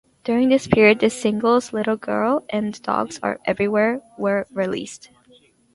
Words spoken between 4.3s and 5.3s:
released.